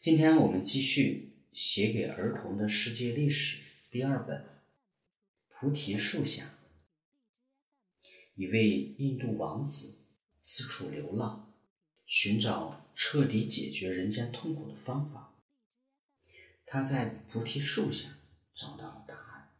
[0.00, 3.58] 今天我们继续写给儿童的世界历史
[3.90, 4.38] 第二本
[5.50, 6.44] 《菩提树下》。
[8.34, 9.98] 一位印度王子
[10.40, 11.52] 四处流浪，
[12.06, 15.34] 寻找彻底解决人间痛苦的方法。
[16.64, 18.08] 他在菩提树下
[18.54, 19.50] 找到了答案。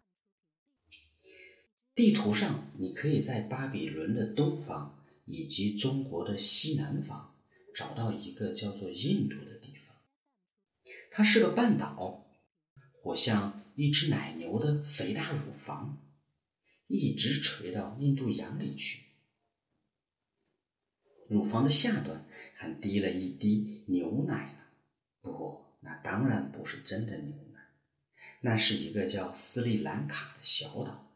[1.94, 7.36] 地图上，你可以在巴比伦的东方以及中国的西南方
[7.74, 9.49] 找到一个叫做印度的。
[11.10, 12.24] 它是个半岛，
[13.02, 16.06] 或像一只奶牛的肥大乳房。
[16.92, 19.04] 一直垂到印度洋里去，
[21.28, 24.64] 乳房的下端还滴了一滴牛奶呢。
[25.20, 27.60] 不过，那当然不是真的牛奶，
[28.40, 31.14] 那是一个叫斯里兰卡的小岛。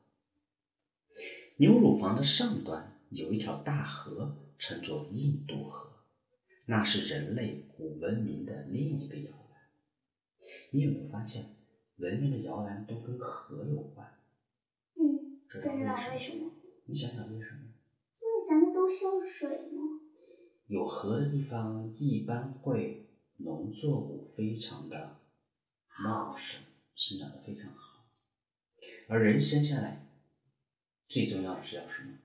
[1.56, 6.04] 牛乳房的上端有一条大河，称作印度河，
[6.66, 9.43] 那是人类古文明的另一个摇篮。
[10.70, 11.44] 你有没有发现，
[11.96, 14.18] 文明的摇篮都跟河有关？
[14.94, 16.50] 不知道为什么？
[16.86, 17.72] 你想想为什么？
[18.20, 20.00] 因为咱们都需要水嘛。
[20.66, 25.18] 有河的地方一般会农作物非常的
[26.04, 26.62] 茂盛，
[26.94, 28.06] 生长的非常好。
[29.08, 30.08] 而人生下来
[31.06, 32.18] 最重要的是要什么？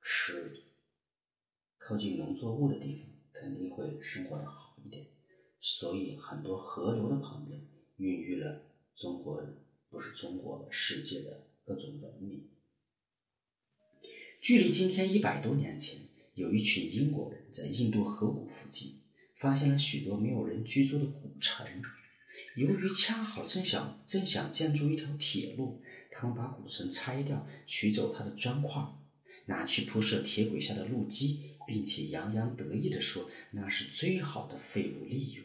[0.00, 0.62] 吃。
[1.76, 5.06] 靠近农作物的地方肯定会生活的好一点，
[5.60, 7.60] 所以很多河流的旁边
[7.96, 8.62] 孕育了
[8.94, 9.58] 中国人，
[9.90, 11.44] 不是中国世界的。
[11.68, 12.48] 各种文明。
[14.40, 16.00] 距离今天一百多年前，
[16.32, 19.02] 有一群英国人在印度河谷附近
[19.36, 21.66] 发现了许多没有人居住的古城。
[22.56, 28.82] 由于恰好正想正想建筑一条铁路，他们把古城拆掉，取走它的砖块，
[29.44, 35.44] 拿去铺设铁轨下的路基，并且洋洋得意地说那是最好的废物利用。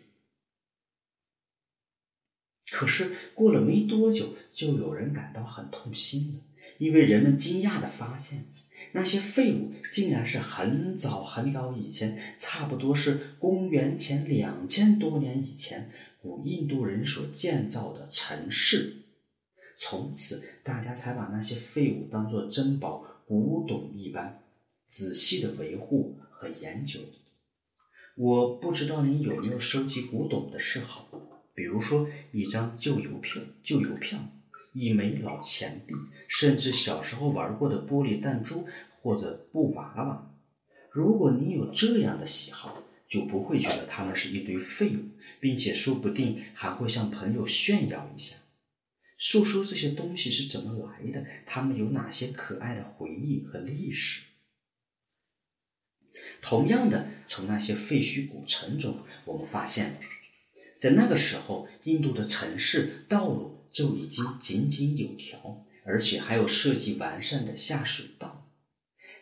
[2.74, 6.40] 可是过了没多久，就有人感到很痛心了，
[6.80, 8.46] 因为人们惊讶地发现，
[8.94, 19.04] 那些废物竟然是很早很早以前，差不多是公元前两千多年以前，古印度人所建造的城市。
[19.76, 24.42] 从此，大家才把那些废物当作珍宝、古董一般，
[24.88, 27.00] 仔细的维护和研究。
[28.16, 31.08] 我不知道你有没有收集古董的嗜好。
[31.56, 34.20] 比如说，一张旧邮票、旧邮票，
[34.74, 35.94] 一枚老钱币，
[36.28, 38.68] 甚至小时候玩过的玻璃弹珠
[39.02, 40.36] 或者布娃娃。
[40.92, 45.10] 如果你有这样的喜好，就不会觉得它们是一堆废物，
[45.40, 48.36] 并且说不定还会向朋友炫耀一下，
[49.18, 54.24] 诉说这些东西是怎么来的，它们有哪些可爱的回忆和历史。
[56.42, 60.00] 同样的，从那些废墟古城中，我们发现。
[60.84, 68.52] 在那个时候，印度的城市道路就已经井井有条，而且还有设计完善的下水道。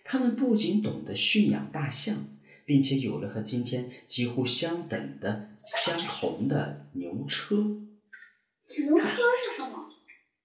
[0.03, 7.57] 他们不仅懂得驯养大象，并且有了和今天几乎相等的、相同的牛车。
[7.57, 9.91] 牛车是什么？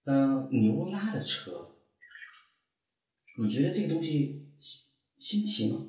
[0.04, 1.76] 嗯，牛拉的车。
[3.40, 4.84] 你觉得这个东西新
[5.18, 5.86] 新奇吗？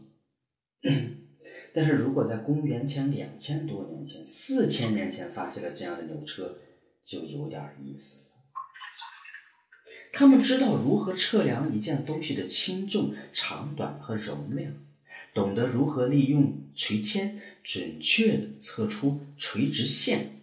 [1.74, 6.58] 但是如果在公元前两千多年前、四千年前发现了这样的牛车，
[7.06, 8.28] 就有点意思了。
[10.12, 14.74] 他们知道如何测量一件东西的轻重、长短和容量，
[15.34, 20.42] 懂得如何利用垂铅准确地测出垂直线，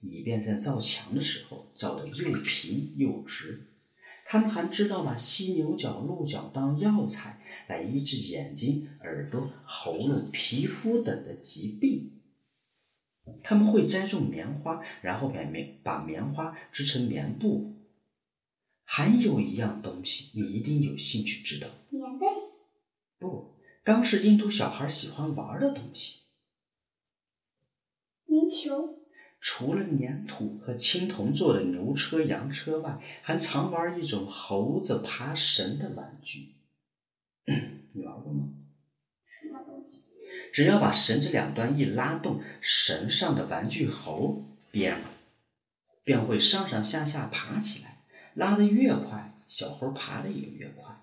[0.00, 3.66] 以便在造墙的时候造得又平又直。
[4.24, 7.39] 他们还知道把犀牛角、鹿角当药材
[7.70, 12.20] 来医治眼睛、耳朵、喉咙、皮肤等的疾病。
[13.44, 17.76] 他们会栽种棉花，然后把棉把棉花织成棉布。
[18.82, 21.68] 还有一样东西，你一定有兴趣知道。
[21.90, 22.26] 棉被？
[23.20, 23.54] 不，
[23.84, 26.22] 刚是印度小孩喜欢玩的东西。
[28.26, 28.98] 泥球。
[29.42, 36.56] 除了粘土和青铜做的牛车、羊车外，还常玩一种猴子爬绳的玩具。
[37.92, 38.48] 你玩过吗？
[39.24, 40.02] 什么东西？
[40.52, 45.10] 只要把绳子两端一拉动，绳上的玩具猴变了
[46.04, 48.04] 便会上上下下爬起来。
[48.34, 50.96] 拉得越快，小猴爬得也越快。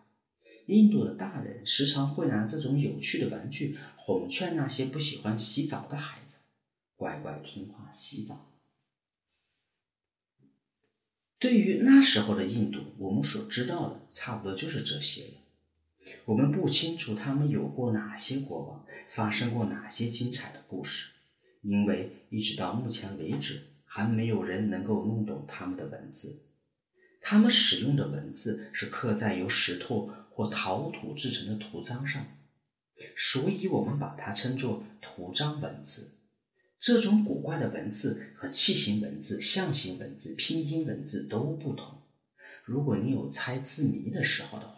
[0.68, 6.38] 印度的大人时常会拿这种有趣的玩具哄劝那些不喜欢洗澡的孩子。
[6.96, 8.52] 乖乖听话洗澡。
[11.40, 15.37] 对于那时候的印度，我们所知道的差不多就是这些了。
[16.26, 21.12] 我们不清楚他们有过哪些国王，发生过哪些精彩的故事，
[21.62, 26.44] 因为一直到目前为止，还没有人能够弄懂他们的文字。
[27.22, 32.26] 他们使用的文字是刻在由石头或陶土制成的图章上，
[33.18, 36.14] 所以我们把它称作图章文字。
[36.80, 42.04] 这种古怪的文字和器形文字、象形文字、拼音文字都不同。
[42.64, 44.77] 如果你有猜字谜的时候的话，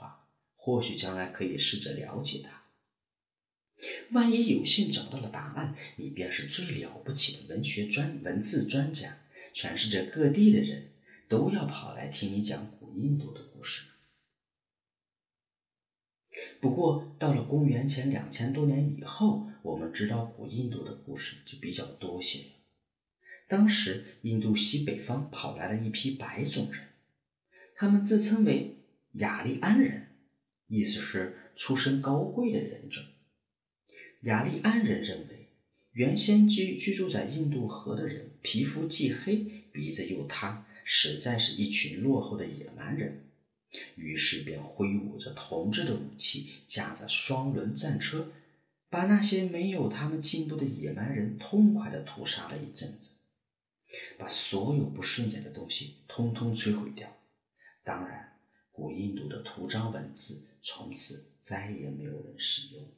[0.69, 2.65] 或许将来可以试着了解它。
[4.11, 9.17] 万一有幸找到了答案，你便是最了不起的文学专文字专家，
[9.51, 10.91] 全世界各地的人
[11.27, 13.85] 都要跑来听你讲古印度的故事。
[16.61, 22.43] 不过，到了公元前两千多年以后，我们知道古印度的故事就比较多些。
[23.47, 26.89] 当时，印度西北方跑来了一批白种人，
[27.75, 28.83] 他们自称为
[29.13, 30.08] 雅利安人，
[30.69, 33.03] 意思是出身高贵的人种。
[34.21, 35.49] 雅利安人认为，
[35.91, 39.37] 原先居居住在印度河的人皮肤既黑，
[39.73, 43.25] 鼻子又塌，实在是一群落后的野蛮人。
[43.95, 48.31] 于是便挥舞着铜制的武器，驾着双轮战车，
[48.89, 53.17] 把那些没有他们进步的野蛮人痛快地屠杀了一阵子，
[54.17, 57.15] 把所有不顺眼的东西通通摧毁掉。
[57.83, 58.28] 当然，
[58.79, 62.89] 古印度的图章文字从此再也没有人使用。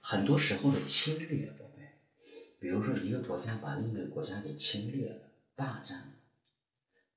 [0.00, 1.82] 很多时候的侵略，宝贝，
[2.60, 6.14] 比如说一个国家把另一个国家给侵略了、霸占了，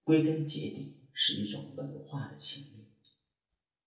[0.03, 2.85] 归根结底是一种文化的侵略，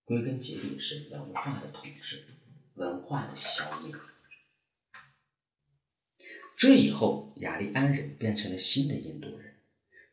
[0.05, 2.27] 归根结底是文化的统治、
[2.75, 3.93] 文化的消灭。
[6.57, 9.50] 这以后，雅利安人变成了新的印度人，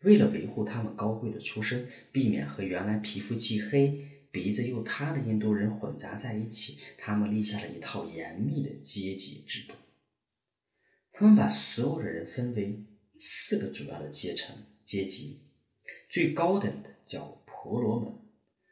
[0.03, 4.06] 为了维护他们高贵的出身，避免和原来皮肤既黑。
[4.31, 9.75] 鼻子又塌的印度人混杂在一起，他们立下了一套严密的阶级制度。
[11.11, 12.85] 他们把所有的人分为
[13.19, 14.55] 四个主要的阶层
[14.85, 15.41] 阶级，
[16.11, 18.12] 最高等的叫婆罗门，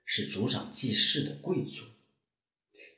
[0.05, 1.87] 是主长祭祀的贵族；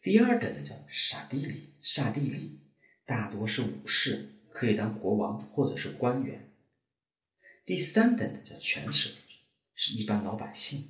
[0.03, 2.59] 第二等的叫刹帝利，刹帝利
[3.07, 6.48] 大多是武士，可以当国王或者是官员；
[7.69, 9.11] 第三等的叫权舍，
[9.75, 10.87] 是一般老百姓。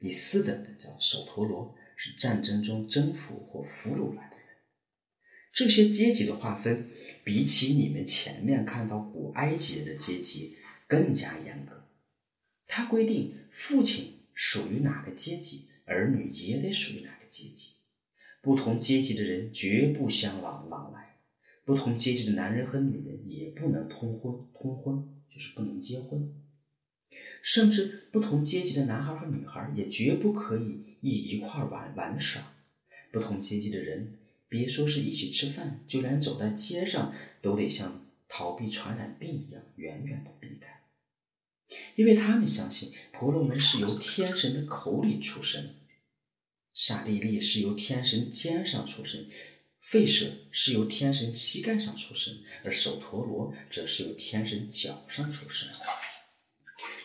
[0.00, 4.46] 第四等的叫首陀罗，是战争中征服或俘虏来的人。
[5.52, 6.88] 这些阶级的划分，
[7.22, 10.56] 比起你们前面看到古埃及人的阶级
[10.88, 11.86] 更加严格。
[12.66, 17.74] 他规定，父亲属于哪个阶级，儿女也得属于哪个阶级。
[18.40, 21.18] 不同阶级的人绝不相往往来，
[21.66, 26.34] 不同阶级的男人和女人也不能通婚，通婚就是不能结婚。
[27.42, 32.54] 甚至不同阶级的男孩和女孩也绝不可以一一块玩玩耍。
[33.10, 34.18] 不同阶级的人，
[34.48, 40.84] 别说是一起吃饭，就连走在街上都得像逃避传染病一样远远的避开，
[41.96, 45.68] 因为他们相信婆罗门是由天神的口里出生，
[46.72, 49.26] 刹帝利是由天神肩上出生，
[49.84, 55.68] 吠舍是由天神膝盖上出生，而首陀罗则是由天神脚上出生。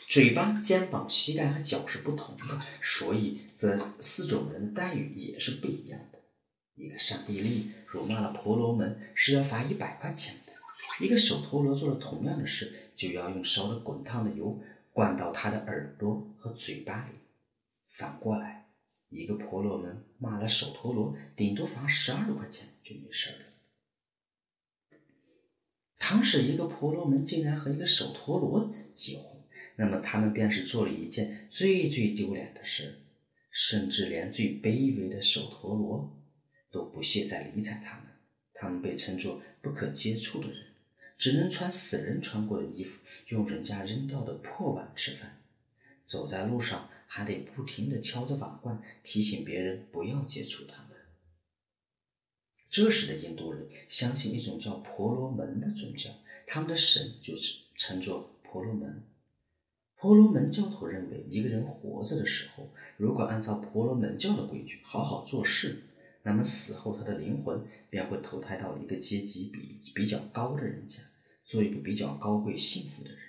[0.07, 6.19] 嘴巴、肩膀、膝盖和脚是不同的，所以这四种人的待遇也是不一样的。
[6.75, 10.53] 一个上帝利辱骂了婆罗门是要罚一百块钱的，
[11.03, 14.61] 一个首陀罗做了同样的事就要用烧的滚烫的油
[14.93, 17.17] 灌到他的耳朵和嘴巴里。
[17.89, 18.56] 反过来，
[19.09, 23.37] 一个婆罗门骂了首陀罗，顶多罚十二块钱就没事了。
[25.97, 29.41] 倘使一个婆罗门竟然和一个首陀罗结婚，
[29.77, 33.01] 那么他们便是做了一件最最丢脸的事，
[33.49, 36.17] 甚至连最卑微的首陀罗
[36.71, 38.05] 都不屑再理睬他们。
[38.53, 40.65] 他们被称作不可接触的人，
[41.17, 45.41] 只能穿死人穿过的衣服，用人家扔掉的破碗吃饭，
[46.05, 50.91] 走在路上还得不停地敲着瓦罐，提醒别人不要接触他们。
[52.69, 56.11] 这时的印度人相信一种叫婆罗门的宗教，
[56.45, 59.03] 他们的神就是称作婆罗门。
[59.95, 65.83] 婆罗门教徒认为，一个人活着的时候，如果按照婆罗门教的规矩好好做事，
[66.21, 70.99] 那么死后他的灵魂便会投胎到一个阶级比比较高的人家，
[71.45, 73.19] 做一个比较高贵幸福的人。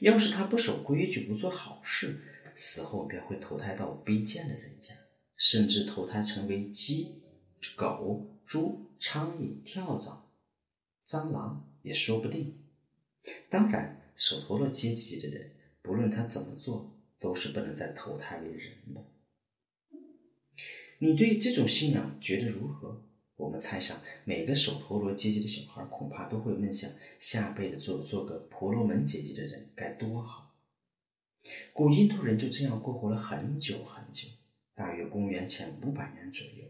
[0.00, 2.20] 要是他不守规矩，不做好事，
[2.60, 4.94] 死后便会投胎到卑贱的人家，
[5.34, 7.22] 甚至投胎成为鸡、
[7.74, 10.30] 狗、猪、苍蝇、跳蚤、
[11.08, 12.58] 蟑螂也说不定。
[13.48, 15.52] 当然，手陀罗阶级的人。
[15.80, 19.02] 不论他怎么做，都是不能再投胎为人的。
[20.98, 23.06] 你对这种信仰觉得如何？
[23.36, 30.49] 我们猜想，每个守陀罗阶级的小孩恐怕都会梦想下辈子做做个婆罗门阶级的人，该多好。
[31.72, 34.28] 古印度人就这样过活了很久很久，
[34.74, 36.64] 大约公元前五百年左右。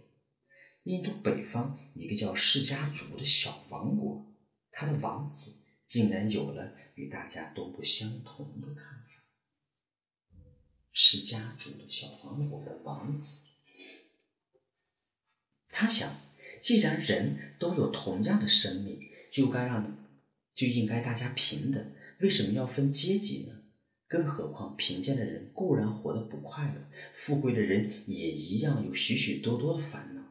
[0.85, 4.33] 印度北方一个叫释迦族的小王国，
[4.71, 9.11] 他的王子竟然有了与大家都不相同的看法。
[10.93, 13.49] 释迦族的小王国的王子，
[15.69, 16.11] 他想。
[16.61, 19.01] 既然人都有同样的生命，
[19.33, 20.07] 就该让，
[20.55, 21.95] 就应该大家平等。
[22.19, 23.60] 为什么要分阶级呢？
[24.11, 30.23] 更何况贫贱的人固然活得不快乐，富贵的人也一样有许许多多的烦恼，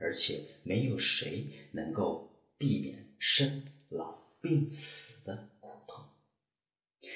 [0.00, 6.04] 而且没有谁能够避免生老病死的苦痛。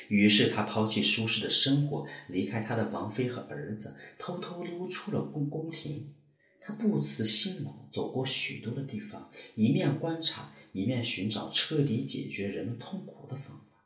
[0.08, 6.14] 于是他抛弃舒适的生活，离开他的王妃和儿子，偷偷溜出了宫宫廷。
[6.60, 13.84] 他不辞辛劳，走过许多的地方，一面观察，一面寻找彻底解决人们痛苦的方法。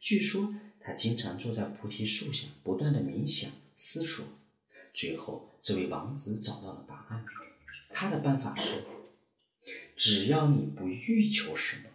[0.00, 0.54] 据说
[0.86, 4.26] 他经常坐在菩提树下，不断的冥想思索。
[4.92, 7.24] 最后，这位王子找到了答案。
[7.88, 8.84] 他的办法是：
[9.96, 11.88] 只要你不欲求什么，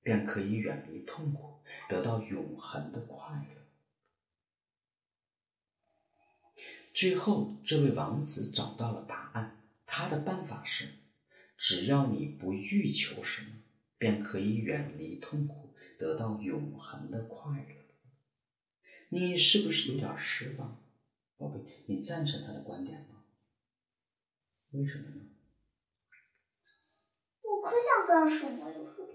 [0.00, 1.54] 便可以远离痛苦，
[1.88, 3.66] 得到永恒的快乐。
[6.94, 9.60] 最后，这位王子找到了答案。
[9.84, 10.90] 他的办法是：
[11.58, 13.48] 只要你不欲求什么，
[13.98, 17.75] 便可以远离痛苦，得到永恒的快乐。
[19.08, 20.82] 你是不是有点失望，
[21.36, 21.60] 宝贝？
[21.86, 23.24] 你赞成他的观点吗？
[24.72, 25.28] 为什么呢？
[27.42, 29.08] 我可想干什么，有时候。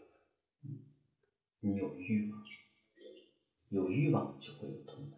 [1.60, 2.44] 你有欲望，
[3.70, 5.18] 有欲望就会有痛苦。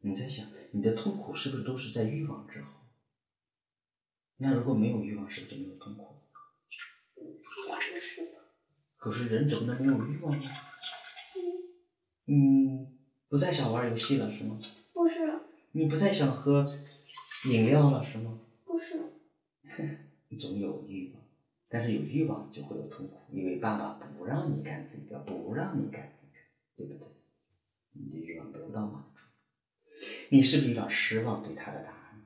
[0.00, 2.68] 你在想，你的痛苦是不是都是在欲望之后？
[4.36, 6.20] 那如果没有欲望，是不是就没有痛苦？
[8.96, 10.50] 可是人怎么能没有欲望呢？
[12.26, 12.86] 嗯，
[13.28, 14.58] 不再想玩游戏了是吗？
[14.92, 15.40] 不是。
[15.72, 16.64] 你不再想喝
[17.50, 18.40] 饮料了是吗？
[18.64, 18.98] 不是。
[20.28, 21.22] 你总有欲望，
[21.68, 26.38] 但是有欲望就会有痛苦，因为爸爸不让你干这个，不让你干那个，
[26.76, 27.08] 对不对？
[27.92, 29.24] 你的欲望得不到满足。
[30.30, 31.42] 你是不是有点失望？
[31.42, 32.24] 对他的答案，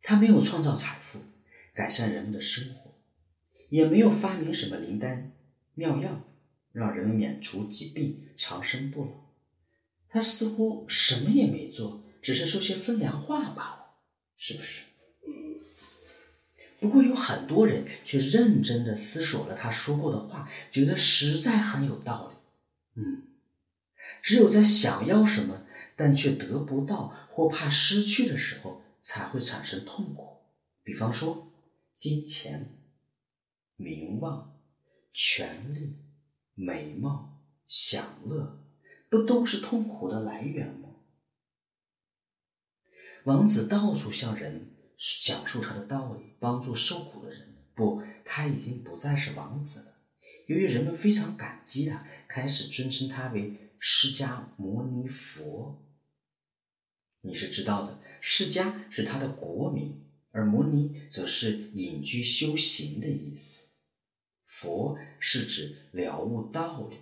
[0.00, 1.18] 他没有创造财富，
[1.74, 2.94] 改善人们的生活，
[3.68, 5.32] 也没有发明什么灵丹
[5.74, 6.22] 妙药，
[6.78, 9.10] 让人们免除疾病、长生不老。
[10.08, 13.94] 他似乎什么也没做，只是说些风凉话罢了，
[14.36, 14.82] 是不是？
[16.80, 22.32] 不过有很多人却认真的思索了他说过的话，觉得实在很有道
[22.94, 23.02] 理。
[23.02, 23.24] 嗯。
[24.22, 25.66] 只有在想要什么，
[25.96, 30.38] 但却得不到或怕失去的时候，才会产生痛苦。
[30.82, 31.52] 比方说，
[31.96, 32.78] 金钱、
[33.76, 34.58] 名望、
[35.12, 35.96] 权力、
[36.60, 38.64] 美貌、享乐，
[39.08, 40.88] 不都是痛苦的来源吗？
[43.24, 44.74] 王子到处向人
[45.22, 47.54] 讲述他的道理，帮助受苦的人。
[47.76, 49.98] 不，他已经不再是王子了。
[50.48, 53.64] 由于人们非常感激他，开始尊称他为。
[53.80, 55.86] 释迦牟尼佛，
[57.20, 58.00] 你是知道的。
[58.20, 63.67] 释迦是他的国名，而牟尼则是隐居修行的意思。
[64.60, 66.96] 佛是指了悟道理，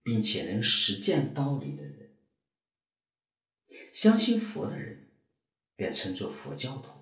[0.00, 2.10] 并且能实践道理的人。
[3.92, 5.10] 相信佛的人，
[5.74, 6.92] 便称作佛教徒。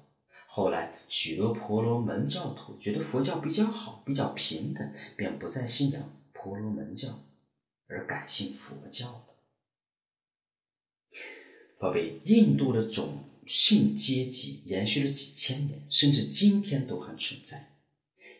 [0.48, 7.26] 后来，许多婆罗门教徒觉得佛教比较好，比较平等，便不再信仰婆罗门教。
[7.86, 9.26] 而改信佛教了，
[11.78, 17.77] 宝贝，印度的种姓阶级延续了几千年，甚至今天都还存在。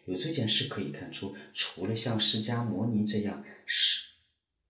[0.09, 4.09] 由这件事可以看出，除了像释迦牟尼这样时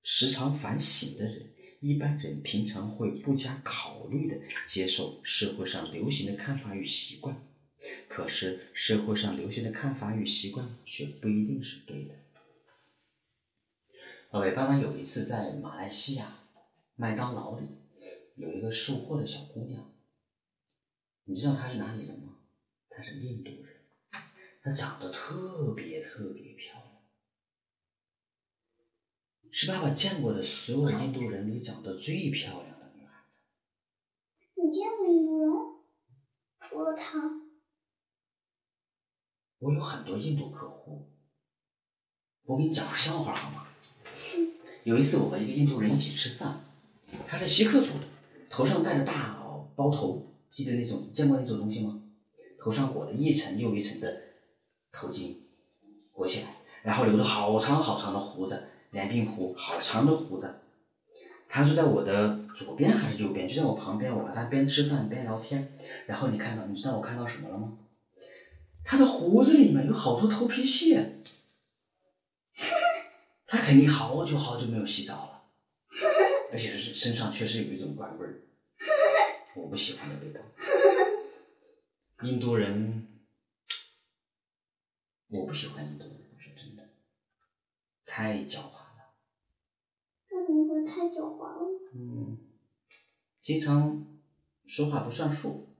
[0.03, 7.41] 时常反省的人，一般人平常会不加考虑的接受社会上流行的看法与习惯。
[8.09, 12.15] 可是，社会上流行的看法与习惯却不一定是对的。
[14.31, 16.41] 宝贝，爸爸有一次在马来西亚
[16.97, 17.67] 麦当劳里
[18.35, 19.95] 有一个售货的小姑娘，
[21.27, 22.39] 你知道她是哪里人吗？
[22.91, 23.77] 她是印度人，
[24.69, 27.03] 她长得特别特别漂亮，
[29.51, 33.39] 是爸爸见过的所有印度人里长得最漂亮的女孩子。
[34.57, 35.51] 你见过印度人？
[36.61, 37.19] 除了她？
[39.61, 41.15] 我有很多印度客户，
[42.43, 43.69] 我给你讲个笑话好吗？
[44.85, 46.63] 有一次，我和一个印度人一起吃饭，
[47.27, 48.05] 他是锡克族的，
[48.51, 49.43] 头上戴着大
[49.75, 52.03] 包头，记得那种见过那种东西吗？
[52.61, 54.28] 头上裹了一层又一层的
[54.93, 55.37] 头巾，
[56.13, 56.49] 裹起来，
[56.83, 60.63] 然后留着好长好长的胡子，连鬓胡，好长的胡子。
[61.49, 63.49] 他就在我的左边还是右边？
[63.49, 65.73] 就在我旁边，我和他边吃饭边聊天。
[66.07, 67.79] 然后你看到，你知道我看到什么了吗？
[68.85, 71.21] 他的胡子里面有好多头皮屑，
[73.47, 75.43] 他肯定好久好久没有洗澡了，
[76.51, 78.43] 而且是身上确实有一种怪味儿，
[79.57, 80.41] 我不喜欢的味道。
[82.23, 83.07] 印度人，
[85.29, 86.89] 我不喜欢印度人，说真的，
[88.05, 88.79] 太狡猾。
[90.87, 91.69] 太狡猾了。
[91.95, 92.39] 嗯，
[93.43, 94.07] 经常
[94.65, 95.77] 说话不算数。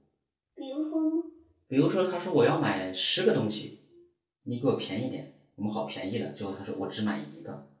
[0.53, 1.23] 比如说呢？
[1.67, 3.79] 比如说，他说我要买十个东西，
[4.43, 6.31] 你给我便宜点，我们好便宜了。
[6.31, 7.71] 最后他说我只买一个。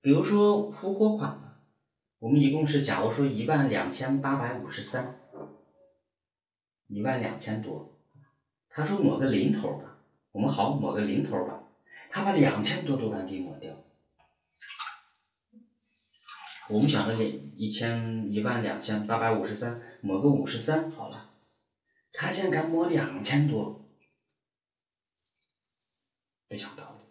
[0.00, 1.60] 比如说付货款
[2.20, 5.20] 我们一共是假如说一万两千八百五十三，
[6.86, 7.99] 一万两千多。
[8.70, 9.98] 他说抹个零头吧，
[10.32, 11.64] 我们好抹个零头吧，
[12.08, 13.74] 他把两千多多万给抹掉。
[16.68, 21.30] 我们想着给一千一万两千八百五十三，抹个五十三好了，
[22.12, 23.90] 他竟然敢抹两千多，
[26.48, 27.04] 不讲道理。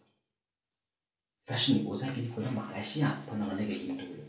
[1.43, 4.25] 但是你我再给你回到马来西亚碰到了那个印度人，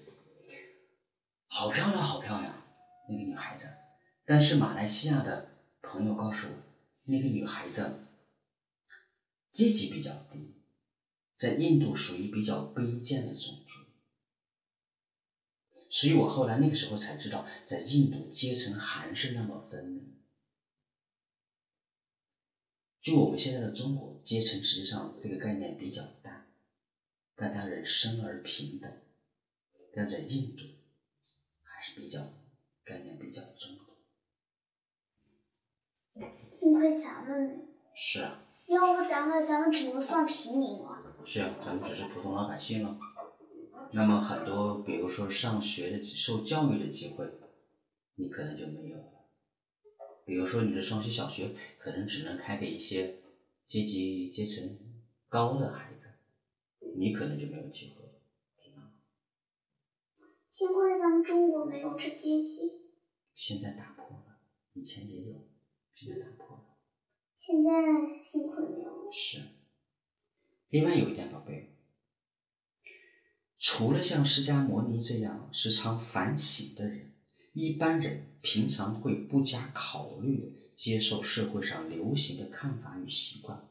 [1.47, 2.53] 好漂亮好漂亮
[3.09, 3.69] 那个女孩子，
[4.25, 6.55] 但是马来西亚的朋友告诉我，
[7.11, 8.07] 那个女孩子
[9.51, 10.55] 阶级比较低，
[11.37, 13.81] 在印度属于比较卑贱的种族。
[15.89, 20.17] 所以我后来那个时候才知道，在印度阶层还是那么分明。
[23.03, 26.53] 就我们现在的中国，阶层实际上这个概念比较淡，
[27.35, 28.89] 大家人生而平等。
[29.93, 30.63] 但在印度，
[31.63, 32.23] 还是比较
[32.85, 33.80] 概念比较重。
[36.61, 38.45] 幸亏咱们是啊。
[38.67, 41.03] 要不咱们咱们只能算平民了。
[41.25, 42.99] 是啊，咱们只是普通老百姓了。
[43.95, 47.27] 那么很多，比如说上学的、受教育的机会，
[48.17, 49.25] 你可能就没有了。
[50.27, 53.23] 比如说你的双溪小学，可能只能开给一些
[53.67, 54.79] 阶级阶层
[55.31, 56.11] 高的孩子，
[56.95, 58.05] 你可能就没有机会，
[58.63, 58.93] 知道吗？
[60.51, 62.83] 幸亏咱们中国没有这阶级。
[63.33, 64.41] 现在打破了，
[64.75, 65.49] 以前也有，
[65.93, 66.79] 现在打破了。
[67.39, 69.11] 现在幸亏没有。
[69.11, 69.43] 是。
[70.69, 71.77] 另外有一点，宝贝。
[73.59, 77.13] 除了像释迦牟尼这样时常反省的人，
[77.53, 83.69] 一般人平常会不加考虑的接受社会上流行的看法与习惯。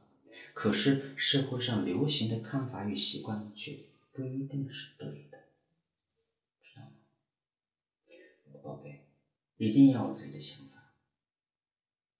[0.53, 3.79] 可是社会上流行的看法与习惯却
[4.11, 5.37] 不一定是对的，
[6.61, 6.91] 知道吗？
[8.61, 9.07] 宝贝，
[9.57, 10.68] 一定要有自己的想法，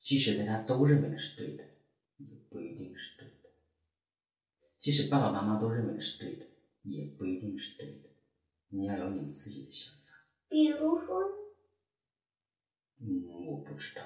[0.09, 1.63] 即使大家都认为的是对的，
[2.17, 3.49] 也不一定是对的；
[4.75, 6.47] 即使爸爸妈妈都认为的是对的。
[6.81, 8.09] 也不一定是对的，
[8.69, 9.99] 你要有你自己的想法。
[10.47, 11.21] 比如说，
[12.97, 14.01] 嗯，我不知道，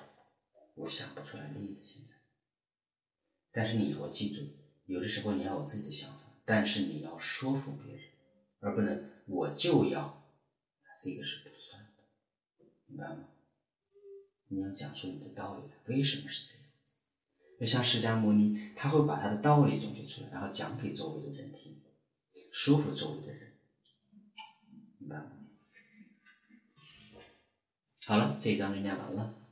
[0.75, 2.15] 我想不出来例子现在。
[3.53, 4.41] 但是你以后记住，
[4.87, 8.11] 有的时候你要有自己的想法，但是你要说服别人，
[8.59, 10.29] 而不能我就要，
[11.01, 12.03] 这个是不算的，
[12.87, 13.29] 明白吗？
[14.53, 16.63] 你要讲出你的道理来，为什么是这样？
[17.59, 21.81] 就像释迦牟尼，他会把他的道理总结出来，然后讲给周围的人听。
[22.51, 23.53] 说服周围的人，
[24.99, 25.31] 明白吗？
[28.05, 29.42] 好了，这一章就念完了。